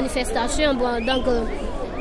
manifestation. 0.00 0.74
Bon, 0.74 1.04
donc 1.04 1.26
euh, 1.26 1.42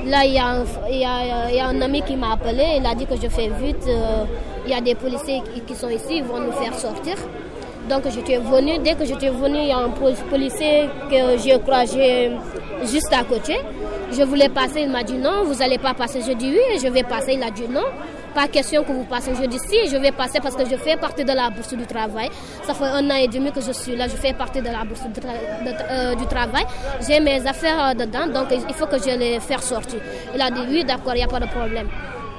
là, 0.05 0.25
il 0.25 0.33
y, 0.33 0.39
a 0.39 0.47
un, 0.47 0.63
il, 0.89 0.97
y 0.97 1.55
y, 1.55 1.59
a 1.59 1.67
un 1.67 1.81
ami 1.81 2.01
qui 2.01 2.15
m'a 2.15 2.33
appelé. 2.33 2.77
Il 2.77 2.85
a 2.85 2.95
dit 2.95 3.05
que 3.05 3.15
je 3.15 3.27
fais 3.27 3.49
vite. 3.61 3.85
Euh, 3.87 4.25
il 4.65 4.71
y 4.71 4.73
a 4.73 4.81
des 4.81 4.95
policiers 4.95 5.41
qui, 5.67 5.75
sont 5.75 5.89
ici. 5.89 6.17
Ils 6.17 6.23
vont 6.23 6.39
nous 6.39 6.51
faire 6.51 6.73
sortir. 6.75 7.15
Donc 7.89 8.03
j'étais 8.13 8.37
venue. 8.37 8.77
Dès 8.79 8.93
que 8.93 9.05
j'étais 9.05 9.29
venue, 9.29 9.59
il 9.59 9.67
y 9.67 9.71
a 9.71 9.79
un 9.79 9.89
policier 10.29 10.89
que 11.09 11.37
j'ai 11.43 11.59
croisé 11.59 12.31
juste 12.83 13.11
à 13.11 13.23
côté. 13.23 13.57
Je 14.11 14.23
voulais 14.23 14.49
passer. 14.49 14.81
Il 14.81 14.89
m'a 14.89 15.03
dit 15.03 15.17
non, 15.17 15.43
vous 15.43 15.55
n'allez 15.55 15.77
pas 15.77 15.93
passer. 15.93 16.21
Je 16.25 16.33
dis 16.33 16.51
oui, 16.51 16.79
je 16.81 16.87
vais 16.87 17.03
passer. 17.03 17.33
Il 17.33 17.43
a 17.43 17.51
dit 17.51 17.67
non. 17.69 17.85
Pas 18.33 18.47
question 18.47 18.83
que 18.83 18.91
vous 18.91 19.05
passez. 19.05 19.31
Je 19.35 19.45
dis 19.47 19.59
si, 19.59 19.89
je 19.89 19.97
vais 19.97 20.11
passer 20.11 20.39
parce 20.39 20.55
que 20.55 20.65
je 20.69 20.75
fais 20.75 20.95
partie 20.97 21.23
de 21.25 21.31
la 21.33 21.49
bourse 21.49 21.73
du 21.73 21.85
travail. 21.85 22.29
Ça 22.63 22.73
fait 22.73 22.85
un 22.85 23.09
an 23.09 23.15
et 23.15 23.27
demi 23.27 23.51
que 23.51 23.61
je 23.61 23.71
suis 23.71 23.95
là. 23.95 24.07
Je 24.07 24.15
fais 24.15 24.33
partie 24.33 24.61
de 24.61 24.67
la 24.67 24.83
bourse 24.85 25.03
du, 25.07 25.19
euh, 25.25 26.15
travail. 26.29 26.65
J'ai 27.07 27.19
mes 27.19 27.45
affaires 27.47 27.95
dedans, 27.95 28.27
donc 28.27 28.47
il 28.51 28.73
faut 28.75 28.85
que 28.85 28.97
je 28.97 29.17
les 29.17 29.39
fasse 29.39 29.65
sortir. 29.69 29.99
Il 30.33 30.41
a 30.41 30.51
dit 30.51 30.61
oui, 30.69 30.83
d'accord, 30.83 31.13
il 31.15 31.17
n'y 31.17 31.23
a 31.23 31.27
pas 31.27 31.39
de 31.39 31.47
problème. 31.47 31.87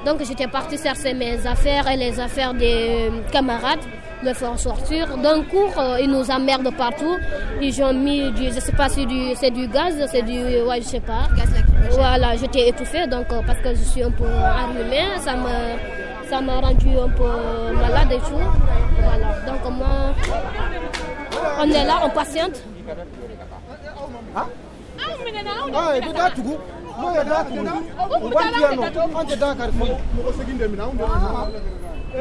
Donc 0.05 0.23
j'étais 0.25 0.47
partie 0.47 0.77
chercher 0.77 1.13
mes 1.13 1.45
affaires 1.45 1.87
et 1.89 1.95
les 1.97 2.19
affaires 2.19 2.53
des 2.53 3.11
camarades, 3.31 3.79
le 4.23 4.33
faire 4.33 4.57
sortir. 4.59 5.17
D'un 5.17 5.41
coup, 5.43 5.67
euh, 5.77 5.97
ils 6.01 6.09
nous 6.09 6.29
emmerdent 6.29 6.75
partout. 6.75 7.17
Ils 7.61 7.81
ont 7.83 7.93
mis 7.93 8.31
du, 8.31 8.51
je 8.51 8.59
sais 8.59 8.71
pas 8.71 8.89
si 8.89 9.05
c'est 9.35 9.51
du 9.51 9.67
gaz, 9.67 9.93
c'est 10.11 10.21
du, 10.21 10.39
ouais, 10.67 10.81
je 10.81 10.87
sais 10.87 10.99
pas. 10.99 11.23
Voilà, 11.91 12.35
j'étais 12.37 12.69
étouffée 12.69 13.07
donc 13.07 13.25
euh, 13.31 13.41
parce 13.45 13.59
que 13.59 13.69
je 13.75 13.83
suis 13.83 14.03
un 14.03 14.11
peu 14.11 14.25
allumée, 14.25 15.07
ça 15.19 15.35
me, 15.35 16.29
ça 16.29 16.41
m'a 16.41 16.59
rendu 16.61 16.89
un 16.97 17.09
peu 17.09 17.31
malade 17.75 18.11
et 18.11 18.19
tout. 18.19 18.47
Voilà, 19.01 19.27
donc 19.47 19.77
moi, 19.77 19.87
on 21.59 21.69
est 21.69 21.85
là, 21.85 21.95
on 22.05 22.09
patiente. 22.09 22.61
Ah, 24.35 24.45
Ces 32.13 32.19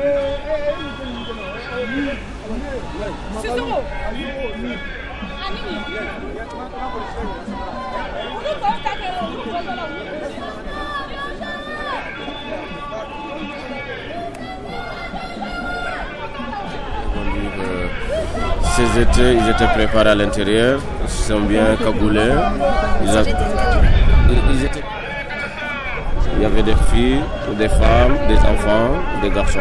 étés, 19.00 19.34
ils 19.34 19.50
étaient 19.50 19.66
préparés 19.74 20.10
à 20.10 20.14
l'intérieur, 20.14 20.78
ils 21.02 21.08
sont 21.08 21.40
bien 21.40 21.74
cagoulés. 21.76 22.30
Ils. 23.02 23.08
Il 26.40 26.44
y 26.44 26.46
avait 26.46 26.62
des 26.62 26.74
filles, 26.90 27.20
des 27.58 27.68
femmes, 27.68 28.16
des 28.26 28.38
enfants, 28.38 28.88
des 29.20 29.28
garçons. 29.28 29.58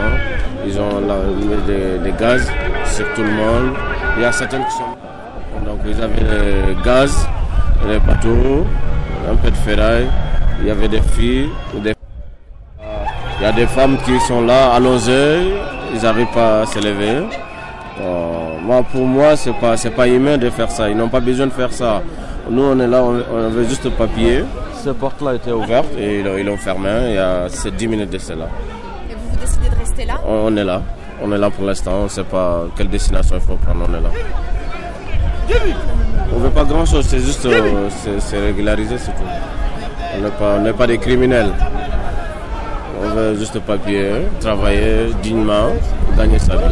Ils 0.66 0.80
ont 0.80 1.02
mis 1.36 1.48
des, 1.68 2.14
gaz 2.18 2.50
sur 2.86 3.06
tout 3.16 3.22
le 3.22 3.32
monde. 3.32 3.76
Il 4.16 4.24
y 4.24 4.26
a 4.26 4.32
certains 4.32 4.62
qui 4.64 4.72
sont. 4.72 5.66
Donc 5.66 5.80
ils 5.86 6.02
avaient 6.02 6.24
des 6.24 6.82
gaz, 6.82 7.28
des 7.86 8.00
bateaux, 8.00 8.66
un 9.30 9.36
peu 9.36 9.52
de 9.52 9.58
ferraille. 9.58 10.08
Il 10.62 10.68
y 10.68 10.72
avait 10.72 10.88
des 10.88 11.02
filles, 11.02 11.50
des... 11.84 11.94
il 13.40 13.44
y 13.44 13.46
a 13.46 13.52
des 13.52 13.68
femmes 13.68 13.98
qui 14.06 14.18
sont 14.22 14.46
là 14.46 14.74
à 14.74 14.80
ils 14.80 16.02
n'arrivent 16.02 16.34
pas 16.34 16.62
à 16.62 16.66
se 16.66 16.80
lever. 16.80 17.26
Euh, 18.00 18.58
moi, 18.62 18.84
pour 18.90 19.06
moi, 19.06 19.36
c'est 19.36 19.52
pas, 19.52 19.76
c'est 19.76 19.92
pas 19.92 20.08
humain 20.08 20.38
de 20.38 20.50
faire 20.50 20.72
ça. 20.72 20.90
Ils 20.90 20.96
n'ont 20.96 21.10
pas 21.10 21.20
besoin 21.20 21.48
de 21.48 21.52
faire 21.52 21.74
ça. 21.74 22.02
Nous, 22.50 22.64
on 22.64 22.80
est 22.80 22.88
là, 22.88 23.04
on, 23.04 23.22
on 23.36 23.50
veut 23.50 23.66
juste 23.66 23.90
papier. 23.98 24.46
Cette 24.82 24.98
porte-là 24.98 25.36
était 25.36 25.52
ouverte 25.52 25.90
et 25.98 26.20
ils 26.20 26.46
l'ont 26.46 26.56
fermée. 26.56 27.10
Il 27.10 27.16
y 27.16 27.18
a 27.18 27.48
10 27.50 27.88
minutes 27.88 28.12
de 28.12 28.18
cela. 28.18 28.48
Et 29.10 29.14
vous, 29.14 29.30
vous 29.30 29.38
décidez 29.38 29.70
de 29.70 29.76
rester 29.76 30.06
là? 30.06 30.22
On, 30.26 30.46
on, 30.46 30.56
est 30.56 30.64
là. 30.64 30.82
On 31.22 31.32
est 31.34 31.38
là 31.38 31.50
pour 31.50 31.66
l'instant. 31.66 31.92
On 32.00 32.04
ne 32.04 32.08
sait 32.08 32.24
pas 32.24 32.66
quelle 32.78 32.88
destination 32.88 33.36
il 33.36 33.42
faut 33.42 33.56
prendre. 33.56 33.86
On 33.90 33.94
est 33.94 34.02
là. 34.02 34.10
On 36.34 36.40
ne 36.40 36.44
veut 36.46 36.50
pas 36.50 36.64
grand-chose. 36.64 37.06
C'est 37.06 37.20
juste 37.20 37.46
euh, 37.46 37.90
c'est 38.20 38.40
régulariser, 38.40 38.98
c'est 38.98 39.12
tout. 39.12 39.24
On 40.18 40.22
n'est 40.22 40.30
pas, 40.32 40.58
on 40.60 40.78
pas 40.78 40.88
des 40.88 40.98
criminels. 40.98 41.52
On 43.04 43.10
veut 43.10 43.36
juste 43.36 43.60
papier, 43.60 44.12
travailler 44.40 45.14
dignement, 45.22 45.72
gagner 46.18 46.40
sa 46.40 46.56
vie. 46.56 46.64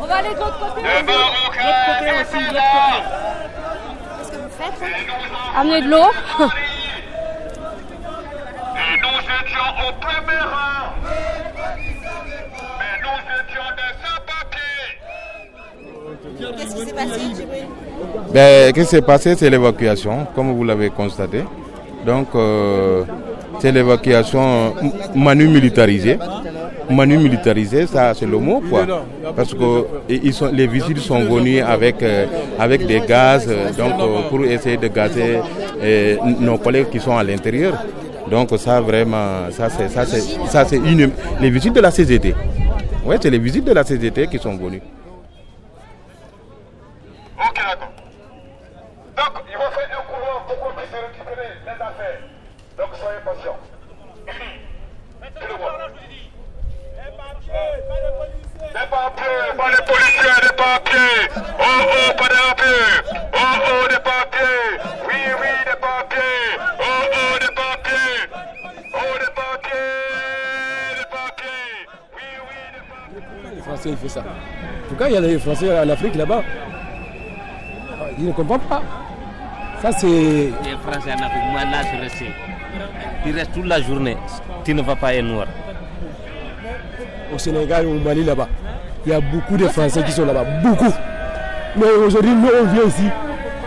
On 0.00 0.06
va 0.06 0.14
aller 0.16 0.34
de 0.34 0.38
l'autre 0.38 0.58
côté. 0.58 0.82
Le 0.82 1.02
Marocain 1.02 1.60
Qu'est-ce 4.18 4.30
que 4.30 4.36
vous 4.36 4.50
faites 4.50 4.78
Amener 5.56 5.80
de 5.82 5.88
l'eau. 5.88 6.10
Et 8.76 8.96
nous 9.00 9.20
étions 9.20 9.68
au 9.88 9.92
premier 10.00 10.71
Qu'est-ce 16.56 16.74
qui 16.74 16.86
s'est 16.86 16.94
passé, 16.94 17.20
ben, 18.32 18.72
Qu'est-ce 18.72 18.88
qui 18.88 18.90
s'est 18.96 19.02
passé 19.02 19.34
C'est 19.36 19.50
l'évacuation, 19.50 20.26
comme 20.34 20.52
vous 20.52 20.64
l'avez 20.64 20.90
constaté. 20.90 21.44
Donc, 22.04 22.28
euh, 22.34 23.04
c'est 23.60 23.70
l'évacuation 23.70 24.74
manu 25.14 25.46
militarisée. 25.46 26.18
Manu 26.90 27.16
militarisé, 27.16 27.86
ça 27.86 28.12
c'est 28.12 28.26
le 28.26 28.38
mot 28.38 28.60
quoi. 28.68 28.84
Parce 29.36 29.54
que 29.54 29.86
ils 30.08 30.34
sont, 30.34 30.50
les 30.52 30.66
visites 30.66 30.98
sont 30.98 31.20
venus 31.20 31.62
avec, 31.66 32.02
euh, 32.02 32.26
avec 32.58 32.86
des 32.86 33.00
gaz, 33.00 33.46
euh, 33.48 33.70
donc 33.72 34.28
pour 34.28 34.44
essayer 34.44 34.76
de 34.76 34.88
gazer 34.88 35.40
nos 36.40 36.58
collègues 36.58 36.90
qui 36.90 36.98
sont 36.98 37.16
à 37.16 37.22
l'intérieur. 37.22 37.74
Donc 38.28 38.50
ça 38.58 38.80
vraiment, 38.80 39.48
ça 39.50 39.68
c'est 39.70 39.88
ça 39.88 40.04
c'est 40.04 40.22
ça 40.48 40.64
c'est 40.64 40.76
une 40.76 41.10
les 41.40 41.50
visites 41.50 41.72
de 41.74 41.80
la 41.80 41.92
CGT. 41.92 42.34
Ouais, 43.06 43.16
c'est 43.20 43.30
les 43.30 43.38
visites 43.38 43.64
de 43.64 43.72
la 43.72 43.84
CGT 43.84 44.26
qui 44.26 44.38
sont 44.38 44.56
venues. 44.56 44.82
Français, 73.82 73.90
ils 73.90 73.96
font 73.96 74.14
ça. 74.14 74.20
En 74.20 74.88
tout 74.88 74.94
cas, 74.94 75.08
il 75.08 75.14
y 75.14 75.16
a 75.16 75.20
les 75.20 75.38
Français 75.38 75.78
en 75.78 75.88
Afrique 75.88 76.14
là-bas. 76.14 76.42
Ils 78.18 78.26
ne 78.26 78.32
comprennent 78.32 78.60
pas. 78.60 78.82
Ça, 79.80 79.90
c'est. 79.92 80.06
Les 80.06 80.52
Français 80.86 81.10
en 81.12 81.24
Afrique, 81.24 81.42
moi 81.50 81.60
là, 81.64 81.78
je 81.92 82.00
reste. 82.00 82.22
Tu 83.24 83.32
restes 83.32 83.52
toute 83.52 83.66
la 83.66 83.80
journée. 83.80 84.16
Tu 84.64 84.74
ne 84.74 84.82
vas 84.82 84.96
pas 84.96 85.14
être 85.14 85.24
noir. 85.24 85.46
Au 87.34 87.38
Sénégal, 87.38 87.86
au 87.86 87.94
Mali 87.94 88.24
là-bas, 88.24 88.48
il 89.06 89.12
y 89.12 89.14
a 89.14 89.20
beaucoup 89.20 89.56
de 89.56 89.66
Français 89.68 90.02
qui 90.04 90.12
sont 90.12 90.26
là-bas. 90.26 90.44
Beaucoup. 90.62 90.92
Mais 91.76 91.86
aujourd'hui, 91.86 92.34
nous, 92.34 92.48
on 92.62 92.66
vient 92.66 92.84
ici, 92.84 93.08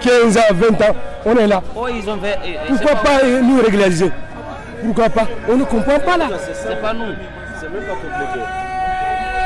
15 0.01 0.37
ans, 0.37 0.41
20 0.53 0.81
ans, 0.81 0.95
on 1.25 1.35
est 1.35 1.47
là. 1.47 1.61
Oh, 1.75 1.87
ils 1.89 2.07
ont 2.09 2.17
fait. 2.19 2.37
Pourquoi 2.67 2.95
pas 2.95 3.23
nous 3.43 3.61
régulariser? 3.61 4.11
Pourquoi 4.83 5.09
pas? 5.09 5.27
On 5.49 5.57
ne 5.57 5.63
comprend 5.63 5.99
pas 5.99 6.17
là. 6.17 6.27
C'est 6.53 6.81
pas 6.81 6.93
nous. 6.93 7.13
C'est 7.59 7.69
même 7.69 7.83
pas 7.83 7.95
compliqué. 7.95 8.45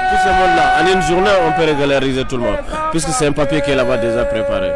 Tout 0.09 0.17
ce 0.23 0.29
monde-là, 0.29 0.81
en 0.81 0.87
une 0.87 1.01
journée, 1.03 1.29
on 1.47 1.51
peut 1.51 1.65
régulariser 1.65 2.25
tout 2.25 2.37
le 2.37 2.43
monde. 2.43 2.57
Puisque 2.91 3.09
c'est 3.09 3.27
un 3.27 3.31
papier 3.31 3.61
qui 3.61 3.71
est 3.71 3.75
là-bas 3.75 3.97
déjà 3.97 4.25
préparé. 4.25 4.71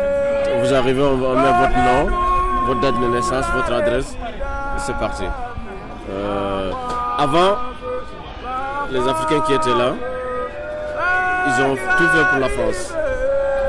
Vous 0.61 0.73
arrivez, 0.73 1.01
on 1.01 1.17
met 1.17 1.51
votre 1.59 1.77
nom, 1.77 2.09
votre 2.67 2.79
date 2.81 2.99
de 3.01 3.07
naissance, 3.07 3.45
votre 3.55 3.73
adresse. 3.73 4.15
C'est 4.77 4.95
parti. 4.97 5.23
Euh, 6.09 6.71
avant, 7.17 7.57
les 8.91 9.07
Africains 9.07 9.41
qui 9.41 9.53
étaient 9.53 9.75
là, 9.75 9.93
ils 11.47 11.63
ont 11.63 11.75
tout 11.75 12.07
fait 12.07 12.25
pour 12.29 12.39
la 12.39 12.49
France. 12.49 12.93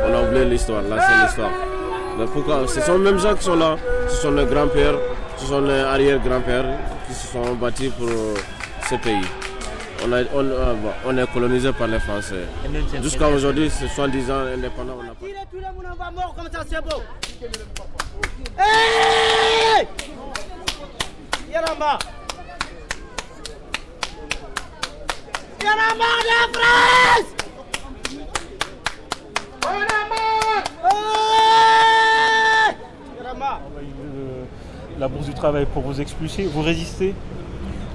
On 0.06 0.14
a 0.14 0.22
oublié 0.22 0.44
l'histoire, 0.44 0.82
là 0.82 0.96
c'est 1.00 1.24
l'histoire. 1.24 1.50
Mais 2.18 2.26
pourquoi? 2.26 2.68
Ce 2.68 2.80
sont 2.80 2.98
les 2.98 3.04
mêmes 3.04 3.18
gens 3.18 3.34
qui 3.34 3.44
sont 3.44 3.56
là. 3.56 3.76
Ce 4.08 4.16
sont 4.16 4.32
les 4.32 4.44
grands-pères, 4.44 4.98
ce 5.38 5.46
sont 5.46 5.62
les 5.62 5.80
arrière-grands-pères 5.80 6.66
qui 7.08 7.14
se 7.14 7.26
sont 7.28 7.54
battus 7.54 7.90
pour 7.92 8.08
ce 8.88 8.94
pays. 8.96 9.24
On, 10.04 10.12
a- 10.12 10.22
on- 10.34 10.44
euh, 10.44 10.74
bon, 10.74 10.90
on 11.06 11.16
est 11.16 11.26
colonisé 11.32 11.72
par 11.72 11.86
les 11.86 11.98
Français. 11.98 12.44
Jusqu'à 13.02 13.28
aujourd'hui, 13.28 13.70
c'est 13.70 13.88
70 13.88 14.30
ans 14.30 14.40
indépendant. 14.54 14.96
on 15.00 15.02
n'a 15.02 15.10
pas- 15.14 15.14
Tout 15.50 15.56
le 15.58 15.62
monde 15.62 15.98
va 15.98 16.10
mort 16.10 16.34
comme 16.36 16.48
ça, 16.52 16.64
c'est 16.68 16.82
beau. 16.82 17.02
Hey 18.58 19.86
Yaramba 21.52 21.98
Yaramba 25.62 26.10
de 26.22 26.28
la 26.28 26.42
France 26.52 27.30
Hey 30.94 32.66
Yaramba 33.18 33.60
La 34.98 35.08
bourse 35.08 35.26
du 35.26 35.34
travail 35.34 35.66
pour 35.66 35.82
vous 35.82 36.00
expulser, 36.00 36.44
vous 36.44 36.62
résistez 36.62 37.14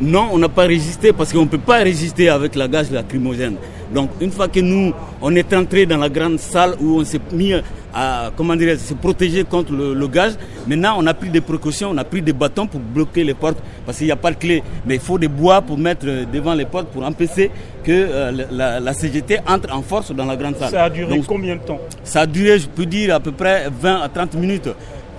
Non, 0.02 0.30
on 0.32 0.38
n'a 0.38 0.48
pas 0.50 0.64
résisté 0.64 1.12
parce 1.12 1.34
qu'on 1.34 1.42
ne 1.42 1.48
peut 1.50 1.58
pas 1.58 1.78
résister 1.84 2.30
avec 2.30 2.56
la 2.56 2.68
gaz 2.68 2.90
lacrymogène. 2.92 3.56
Donc 3.94 4.10
une 4.22 4.32
fois 4.32 4.48
que 4.48 4.60
nous, 4.60 4.94
on 5.22 5.36
est 5.36 5.52
entré 5.54 5.86
dans 5.86 5.98
la 5.98 6.10
grande 6.10 6.40
salle 6.40 6.76
où 6.80 7.00
on 7.00 7.04
s'est 7.04 7.20
mis 7.34 7.54
à, 7.94 8.30
comment 8.38 8.56
dire, 8.56 8.80
se 8.80 8.94
protéger 8.94 9.44
contre 9.44 9.74
le, 9.74 9.94
le 9.96 10.08
gaz, 10.08 10.38
maintenant 10.68 10.96
on 11.00 11.08
a 11.08 11.14
pris 11.14 11.30
des 11.30 11.42
précautions, 11.42 11.90
on 11.92 11.98
a 11.98 12.04
pris 12.04 12.22
des 12.22 12.34
bâtons 12.34 12.68
pour 12.68 12.80
bloquer 12.80 13.24
les 13.24 13.34
portes 13.34 13.58
parce 13.86 13.98
qu'il 13.98 14.06
n'y 14.06 14.12
a 14.12 14.16
pas 14.16 14.30
de 14.32 14.38
clé. 14.38 14.64
Mais 14.86 14.96
il 14.96 15.02
faut 15.02 15.18
des 15.18 15.28
bois 15.28 15.62
pour 15.62 15.78
mettre 15.78 16.06
euh, 16.08 16.24
devant 16.32 16.54
les 16.54 16.66
portes 16.66 16.88
pour 16.90 17.04
empêcher 17.04 17.50
que 17.84 17.92
euh, 17.92 18.32
la, 18.52 18.80
la 18.80 18.94
CGT 18.94 19.40
entre 19.48 19.74
en 19.76 19.82
force 19.82 20.12
dans 20.12 20.26
la 20.26 20.36
grande 20.38 20.56
salle. 20.58 20.70
Ça 20.70 20.84
a 20.86 20.90
duré 20.90 21.14
Donc, 21.18 21.26
combien 21.26 21.56
de 21.56 21.62
temps? 21.62 21.80
ça 22.04 22.22
a 22.22 22.26
duré, 22.26 22.60
je 22.60 22.68
peux 22.68 22.86
dire, 22.86 23.16
à 23.16 23.20
peu 23.20 23.32
près 23.32 23.68
20 23.82 24.02
à 24.02 24.08
30 24.08 24.36
minutes. 24.36 24.70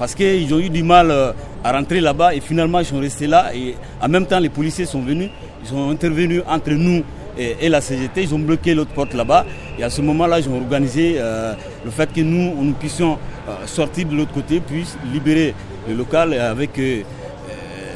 Parce 0.00 0.14
qu'ils 0.14 0.52
ont 0.54 0.58
eu 0.58 0.70
du 0.70 0.82
mal 0.82 1.10
euh, 1.10 1.32
à 1.62 1.72
rentrer 1.72 2.00
là-bas 2.00 2.34
et 2.34 2.40
finalement 2.40 2.78
ils 2.78 2.86
sont 2.86 2.98
restés 3.00 3.26
là. 3.26 3.54
Et 3.54 3.74
en 4.00 4.08
même 4.08 4.24
temps, 4.24 4.38
les 4.38 4.48
policiers 4.48 4.86
sont 4.86 5.02
venus, 5.02 5.28
ils 5.62 5.68
sont 5.68 5.90
intervenus 5.90 6.42
entre 6.48 6.70
nous 6.70 7.02
et, 7.36 7.68
la 7.68 7.82
CGT. 7.82 8.22
Ils 8.22 8.34
ont 8.34 8.38
bloqué 8.38 8.72
l'autre 8.72 8.92
porte 8.92 9.12
là-bas. 9.12 9.44
Et 9.78 9.84
à 9.84 9.90
ce 9.90 10.00
moment-là, 10.00 10.40
ils 10.40 10.48
ont 10.48 10.56
organisé 10.56 11.16
euh, 11.18 11.52
le 11.84 11.90
fait 11.90 12.10
que 12.10 12.22
nous, 12.22 12.54
nous 12.64 12.72
puissions 12.72 13.18
euh, 13.46 13.66
sortir 13.66 14.06
de 14.08 14.16
l'autre 14.16 14.32
côté, 14.32 14.60
puis 14.66 14.86
libérer 15.12 15.54
le 15.86 15.94
local 15.94 16.32
avec 16.32 16.70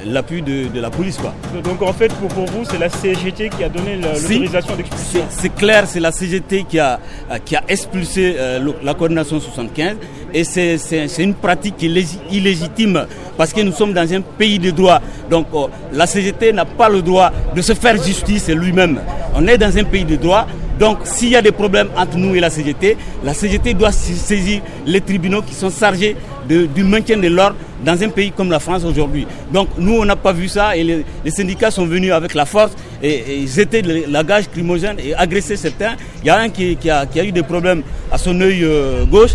l'appui 0.07 0.43
de, 0.43 0.69
de 0.69 0.81
la 0.81 0.91
police. 0.91 1.17
Quoi. 1.19 1.33
Donc 1.63 1.83
en 1.83 1.93
fait, 1.93 2.13
pour, 2.15 2.29
pour 2.29 2.47
vous, 2.47 2.65
c'est 2.71 2.79
la 2.79 2.89
CGT 2.89 3.49
qui 3.51 3.65
a 3.65 3.69
donné 3.69 3.97
le- 3.97 4.15
Si. 4.17 4.29
l'autorisation 4.35 4.77
d'expulsion. 4.77 5.21
C'est- 5.31 5.43
C'est 5.43 5.55
clair, 5.55 5.85
c'est 5.87 6.01
la 6.01 6.13
CGT 6.13 6.65
qui 6.69 6.79
a, 6.79 6.99
qui 7.45 7.57
a 7.57 7.63
expulsé 7.69 8.37
euh, 8.39 8.73
la 8.83 8.95
coordination 8.95 9.41
75 9.41 9.97
et 10.33 10.45
c'est- 10.45 10.77
une 11.19 11.35
pratique 11.35 11.77
qui 11.77 11.87
est 11.87 11.91
légi- 11.91 12.19
illégitime 12.31 13.07
parce 13.37 13.53
que 13.53 13.61
nous 13.61 13.73
sommes 13.73 13.93
dans 13.93 14.13
un 14.13 14.21
pays 14.21 14.59
de 14.59 14.71
droit. 14.71 15.01
Donc 15.31 15.47
euh, 15.55 15.67
la 15.93 16.07
CGT 16.07 16.53
n'a 16.53 16.65
pas 16.65 16.89
le 16.89 17.03
droit 17.03 17.31
de 17.55 17.61
se 17.63 17.73
faire 17.75 18.03
justice 18.03 18.49
lui-même. 18.49 19.01
On 19.35 19.47
est 19.47 19.59
dans 19.59 19.77
un 19.77 19.85
pays 19.85 20.05
de 20.05 20.17
droit. 20.17 20.47
Donc 20.79 20.99
s'il 21.05 21.29
y 21.29 21.37
a 21.37 21.43
des 21.43 21.53
problèmes 21.53 21.89
entre 21.97 22.17
nous 22.17 22.35
et 22.35 22.41
la 22.41 22.51
CGT, 22.51 22.97
la 23.23 23.33
CGT 23.33 23.75
doit 23.75 23.93
sa- 23.93 24.13
saisir 24.13 24.61
les 24.87 25.01
tribunaux 25.01 25.41
qui 25.43 25.55
sont 25.55 25.71
chargés 25.71 26.17
de- 26.49 26.67
du 26.67 26.83
maintien 26.83 27.17
de 27.17 27.29
l'ordre 27.29 27.57
dans 27.85 28.03
un 28.03 28.09
pays 28.09 28.33
comme 28.33 28.51
la 28.51 28.59
France 28.61 28.85
aujourd'hui. 28.85 29.27
Donc 29.53 29.69
nous, 29.79 29.95
on 30.01 30.05
n'a 30.05 30.17
pas 30.17 30.33
vu 30.33 30.49
ça 30.49 30.77
et 30.77 30.83
les, 30.85 31.05
les 31.25 31.31
syndicats 31.31 31.71
sont 31.71 31.87
venus 31.87 32.13
avec 32.13 32.35
la 32.35 32.47
force 32.47 32.73
et, 33.03 33.43
et 33.43 33.47
jeter 33.47 33.83
le- 33.83 34.05
la 34.09 34.23
gage 34.25 34.49
crimogène 34.51 34.97
et 34.99 35.15
agresser 35.15 35.57
certains. 35.57 35.95
Il 36.23 36.27
y 36.27 36.31
a 36.31 36.39
un 36.39 36.49
qui, 36.49 36.77
qui 36.77 36.91
a, 36.91 37.07
qui 37.07 37.21
a 37.21 37.25
eu 37.25 37.33
des 37.33 37.43
problèmes 37.43 37.83
à 38.11 38.19
son 38.19 38.41
œil 38.41 38.61
euh, 38.65 39.05
gauche. 39.05 39.33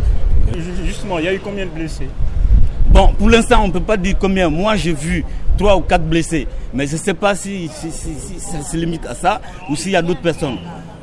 Ju- 0.53 0.85
Justement, 0.87 1.19
il 1.19 1.25
y 1.25 1.27
a 1.27 1.33
eu 1.33 1.39
combien 1.39 1.65
de 1.65 1.71
blessés? 1.71 2.07
Bon, 2.87 3.09
pour 3.17 3.29
l'instant, 3.29 3.61
on 3.63 3.67
ne 3.67 3.71
peut 3.73 3.79
pas 3.81 3.97
dire 3.97 4.15
combien. 4.19 4.49
Moi, 4.49 4.75
j'ai 4.75 4.93
vu 4.93 5.23
trois 5.57 5.75
ou 5.77 5.81
quatre 5.81 6.03
blessés. 6.05 6.47
Mais 6.73 6.87
je 6.87 6.93
ne 6.93 6.97
sais 6.99 7.13
pas 7.13 7.35
si, 7.35 7.69
si- 7.71 7.91
si- 7.91 8.15
si 8.19 8.39
ça 8.39 8.61
se 8.63 8.75
limite 8.75 9.05
à 9.05 9.13
ça 9.13 9.39
ou 9.69 9.75
s'il 9.75 9.91
y 9.91 9.95
a 9.95 10.01
d'autres 10.01 10.21
personnes. 10.21 10.57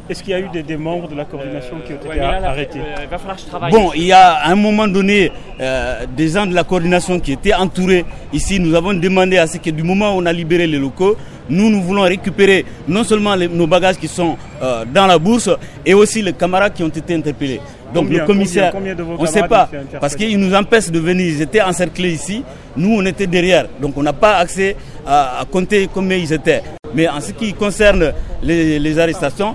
Est-ce 0.08 0.22
qu'il 0.22 0.30
y 0.32 0.34
a 0.34 0.40
eu 0.40 0.48
des, 0.52 0.62
des 0.62 0.76
membres 0.76 1.08
de 1.08 1.16
la 1.16 1.24
coordination 1.24 1.76
qui 1.84 1.92
ont 1.92 1.96
été 1.96 2.08
Ouais, 2.08 2.14
mais 2.16 2.20
là, 2.20 2.40
là, 2.40 2.48
arrêtés 2.50 2.78
euh, 2.78 3.02
il 3.02 3.08
va 3.08 3.18
falloir 3.18 3.36
que 3.36 3.42
je 3.42 3.46
travaille. 3.48 3.72
Bon, 3.72 3.90
il 3.94 4.04
y 4.04 4.12
a 4.12 4.34
à 4.34 4.50
un 4.50 4.54
moment 4.54 4.86
donné 4.86 5.32
euh, 5.60 6.04
des 6.16 6.28
gens 6.28 6.46
de 6.46 6.54
la 6.54 6.62
coordination 6.64 7.18
qui 7.18 7.32
étaient 7.32 7.54
entourés 7.54 8.04
ici. 8.32 8.60
Nous 8.60 8.74
avons 8.74 8.94
demandé 8.94 9.38
à 9.38 9.46
ce 9.48 9.58
que 9.58 9.70
du 9.70 9.82
moment 9.82 10.14
où 10.14 10.20
on 10.22 10.26
a 10.26 10.32
libéré 10.32 10.66
les 10.68 10.78
locaux, 10.78 11.16
nous, 11.48 11.70
nous 11.70 11.82
voulons 11.82 12.02
récupérer 12.02 12.64
non 12.88 13.02
seulement 13.04 13.34
les- 13.34 13.48
nos 13.48 13.66
bagages 13.66 13.96
qui 13.96 14.08
sont 14.08 14.36
euh, 14.62 14.84
dans 14.92 15.06
la 15.06 15.18
bourse 15.18 15.50
et 15.84 15.94
aussi 15.94 16.22
les 16.22 16.32
camarades 16.32 16.72
qui 16.74 16.82
ont 16.84 16.88
été 16.88 17.14
interpellés. 17.14 17.60
Donc 17.94 18.04
Combien, 18.06 18.20
le 18.20 18.26
commissaire, 18.26 18.72
combien, 18.72 18.94
combien 18.94 19.04
de 19.06 19.10
vos 19.16 19.20
on 19.20 19.22
ne 19.22 19.28
sait 19.28 19.46
pas, 19.46 19.68
parce 20.00 20.16
qu'ils 20.16 20.38
nous 20.38 20.52
empêchent 20.54 20.90
de 20.90 20.98
venir. 20.98 21.26
Ils 21.26 21.42
étaient 21.42 21.62
encerclés 21.62 22.12
ici, 22.12 22.42
nous 22.76 22.96
on 22.98 23.04
était 23.06 23.26
derrière. 23.28 23.66
Donc 23.80 23.96
on 23.96 24.02
n'a 24.02 24.12
pas 24.12 24.36
accès 24.38 24.76
à, 25.06 25.40
à 25.40 25.44
compter 25.44 25.88
combien 25.92 26.16
ils 26.16 26.32
étaient. 26.32 26.62
Mais 26.94 27.08
en 27.08 27.20
ce 27.20 27.30
qui 27.32 27.52
concerne 27.54 28.12
les, 28.42 28.78
les 28.80 28.98
arrestations, 28.98 29.54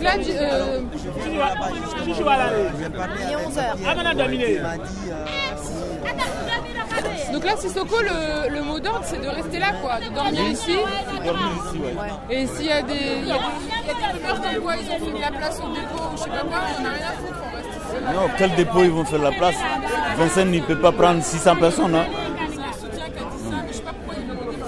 Donc 0.00 0.08
là, 0.08 0.16
tu, 0.24 0.30
euh, 0.32 0.80
il 3.20 3.32
est 3.32 3.36
11h. 3.36 3.60
Donc 7.32 7.44
là, 7.44 7.56
Sissoko, 7.56 7.96
le, 8.00 8.48
le 8.54 8.62
mot 8.62 8.80
d'ordre, 8.80 9.02
c'est 9.04 9.20
de 9.20 9.28
rester 9.28 9.58
là, 9.58 9.72
quoi, 9.82 9.98
de 10.00 10.08
dormir 10.14 10.40
ici. 10.50 10.76
Et 12.30 12.46
s'il 12.46 12.66
y 12.66 12.72
a 12.72 12.80
des, 12.82 12.94
il 13.22 13.28
y 13.28 13.32
a 13.32 13.34
des, 13.34 13.40
il 13.60 13.68
y 13.68 13.90
a 13.90 13.94
des 13.94 14.18
rumeurs 14.18 14.40
comme 14.40 14.62
quoi 14.62 14.74
ils 14.76 14.90
ont 14.90 14.98
fait 15.06 15.12
de 15.16 15.20
la 15.20 15.30
place 15.30 15.58
au 15.58 15.68
dépôt 15.74 16.02
ou 16.12 16.16
je 16.16 16.22
sais 16.22 16.30
pas 16.30 16.38
quoi, 16.38 16.58
on 16.78 16.82
n'a 16.82 16.88
rien 16.90 17.06
à 17.06 17.12
foutre, 17.12 17.40
on 17.44 17.56
reste 17.56 17.68
ici. 17.76 18.14
Non, 18.14 18.28
quel 18.38 18.54
dépôt 18.54 18.82
ils 18.82 18.90
vont 18.90 19.04
faire 19.04 19.22
la 19.22 19.32
place? 19.32 19.56
Vincennes 20.16 20.50
ne 20.50 20.60
peut 20.60 20.78
pas 20.78 20.92
prendre 20.92 21.22
600 21.22 21.56
personnes. 21.56 21.94
hein. 21.94 22.06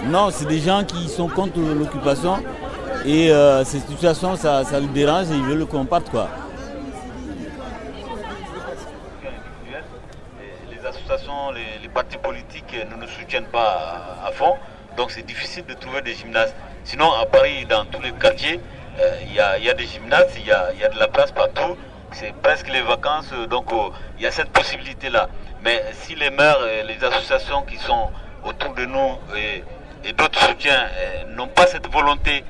Non, 0.07 0.29
c'est 0.31 0.47
des 0.47 0.59
gens 0.61 0.85
qui 0.85 1.09
sont 1.09 1.29
contre 1.29 1.59
l'occupation 1.59 2.37
et 3.05 3.31
euh, 3.31 3.65
cette 3.65 3.87
situation, 3.89 4.37
ça, 4.37 4.65
ça 4.65 4.79
les 4.79 4.87
dérange 4.87 5.31
et 5.31 5.35
ils 5.35 5.43
veulent 5.43 5.67
qu'on 5.67 5.85
parte 5.85 6.11
quoi. 6.11 6.29
les 10.71 10.87
associations, 10.87 11.51
les, 11.53 11.89
partis 11.89 12.19
politiques 12.19 12.75
ne 12.91 13.01
nous 13.01 13.09
soutiennent 13.09 13.47
pas 13.47 14.19
à, 14.25 14.31
fond. 14.33 14.55
Donc 14.97 15.11
c'est 15.11 15.27
difficile 15.27 15.65
de 15.67 15.75
trouver 15.75 16.03
des 16.03 16.15
gymnases. 16.15 16.55
Sinon, 16.85 17.13
à 17.13 17.27
Paris, 17.27 17.67
dans 17.67 17.85
tous 17.85 18.01
les 18.01 18.13
quartiers, 18.13 18.61
euh, 19.01 19.17
il 19.27 19.35
y, 19.35 19.41
a, 19.41 19.59
il 19.59 19.65
y 19.65 19.71
a 19.71 19.75
des 19.75 19.87
gymnases, 19.87 20.33
il 20.37 20.47
y 20.47 20.53
a, 20.53 20.73
il 20.73 20.81
y 20.81 20.85
a 20.85 20.89
de 20.89 20.99
la 20.99 21.09
place 21.09 21.33
partout. 21.33 21.77
C'est 22.13 22.35
presque 22.43 22.69
les 22.69 22.83
vacances, 22.83 23.33
donc 23.49 23.73
euh, 23.73 23.91
il 24.19 24.25
y 24.25 24.27
a 24.27 24.31
cette 24.31 24.51
possibilité-là. 24.51 25.29
Mais 25.65 25.83
si 26.01 26.15
les 26.15 26.31
maires 26.31 26.59
et 26.67 26.83
les 26.83 27.03
associations 27.05 27.63
qui 27.63 27.77
sont 27.79 28.11
autour 28.45 28.75
de 28.75 28.85
nous 28.85 29.19
et, 29.37 29.65
et 30.05 30.13
d'autres 30.13 30.41
soutiens 30.41 30.89
euh, 30.97 31.35
n'ont 31.35 31.49
pas 31.49 31.67
cette 31.67 31.91
volonté 31.91 32.45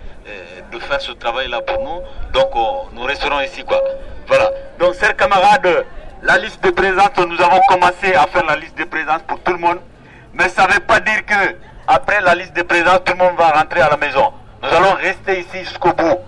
de 0.73 0.79
faire 0.79 1.01
ce 1.01 1.13
travail-là 1.13 1.61
pour 1.63 1.79
nous, 1.83 2.01
donc 2.33 2.49
euh, 2.55 2.89
nous 2.93 3.03
resterons 3.03 3.41
ici. 3.41 3.65
Quoi. 3.65 3.81
Voilà. 4.27 4.51
Donc, 4.79 4.95
chers 4.99 5.17
camarades, 5.17 5.85
la 6.23 6.39
liste 6.39 6.63
de 6.63 6.71
présence, 6.71 7.11
nous 7.19 7.41
avons 7.41 7.61
commencé 7.69 8.15
à 8.15 8.27
faire 8.27 8.45
la 8.47 8.57
liste 8.57 8.79
de 8.79 8.85
présence 8.85 9.23
pour 9.27 9.41
tout 9.41 9.53
le 9.53 9.59
monde. 9.59 9.79
Mais 10.35 10.49
ça 10.49 10.67
ne 10.67 10.73
veut 10.73 10.81
pas 10.81 11.01
dire 11.01 11.25
que 11.27 11.57
après 11.87 12.21
la 12.21 12.35
liste 12.35 12.55
de 12.55 12.63
présence, 12.63 13.01
tout 13.05 13.13
le 13.13 13.19
monde 13.19 13.37
va 13.37 13.51
rentrer 13.51 13.81
à 13.81 13.91
la 13.91 13.97
maison. 13.97 14.33
Nous 14.63 14.69
allons 14.69 14.95
rester 14.95 15.41
ici 15.41 15.65
jusqu'au 15.65 15.93
bout. 15.93 16.19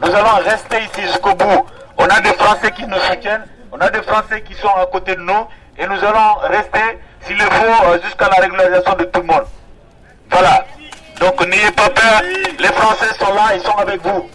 Nous 0.00 0.14
allons 0.14 0.36
rester 0.44 0.78
ici 0.78 1.02
jusqu'au 1.02 1.34
bout. 1.34 1.66
On 1.98 2.06
a 2.06 2.20
des 2.20 2.32
Français 2.32 2.72
qui 2.72 2.86
nous 2.86 2.98
soutiennent, 2.98 3.46
on 3.70 3.78
a 3.78 3.90
des 3.90 4.02
Français 4.02 4.42
qui 4.42 4.54
sont 4.54 4.74
à 4.74 4.86
côté 4.86 5.14
de 5.14 5.20
nous, 5.20 5.46
et 5.78 5.86
nous 5.86 6.04
allons 6.04 6.34
rester, 6.42 6.98
s'il 7.20 7.36
le 7.36 7.44
faut, 7.44 7.84
euh, 7.84 7.98
jusqu'à 8.02 8.28
la 8.28 8.36
régularisation 8.42 8.94
de 8.94 9.04
tout 9.04 9.20
le 9.20 9.26
monde. 9.26 9.44
Voilà. 10.30 10.64
Donc 11.22 11.46
n'ayez 11.46 11.70
pas 11.70 11.88
peur, 11.88 12.20
les 12.58 12.66
Français 12.66 13.14
sont 13.14 13.32
là, 13.32 13.54
ils 13.54 13.60
sont 13.60 13.76
avec 13.76 14.02
vous. 14.02 14.28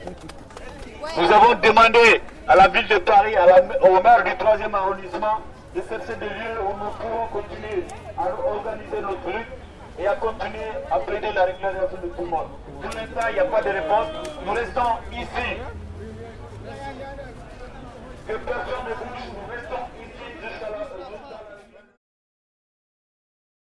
Nous 1.17 1.31
avons 1.33 1.53
demandé 1.55 2.21
à 2.47 2.55
la 2.55 2.69
ville 2.69 2.87
de 2.87 2.97
Paris, 2.99 3.35
au 3.81 4.01
maire 4.01 4.23
du 4.23 4.31
3e 4.31 4.73
arrondissement, 4.73 5.39
de 5.75 5.81
chercher 5.81 6.15
des 6.17 6.27
lieux 6.29 6.61
où 6.63 6.71
nous 6.81 6.91
pouvons 6.91 7.27
continuer 7.27 7.83
à 8.17 8.27
organiser 8.55 9.01
nos 9.01 9.15
trucs 9.15 9.47
et 9.99 10.07
à 10.07 10.15
continuer 10.15 10.71
à 10.89 10.99
plaider 10.99 11.27
la 11.35 11.43
régularisation 11.43 11.97
de 12.01 12.07
tout 12.07 12.23
le 12.23 12.29
monde. 12.29 12.47
Pour 12.81 12.89
l'instant, 12.91 13.27
il 13.31 13.33
n'y 13.33 13.39
a 13.41 13.45
pas 13.45 13.61
de 13.61 13.69
réponse. 13.69 14.07
Nous 14.45 14.53
restons 14.53 14.91
ici. 15.11 15.59
Que 18.29 18.33
personne 18.33 18.85
ne 18.87 18.93